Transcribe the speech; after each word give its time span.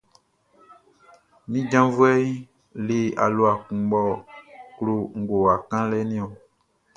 Min 1.49 1.63
janvuɛʼn 1.71 2.25
le 2.87 2.97
alua 3.23 3.51
kun 3.65 3.79
mʼɔ 3.89 4.03
klo 4.77 4.93
ngowa 5.19 5.53
kanlɛʼn 5.69 6.07
niɔn. 6.09 6.31